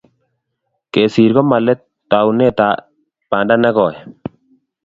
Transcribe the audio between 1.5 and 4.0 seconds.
let, taunetap panda ne koi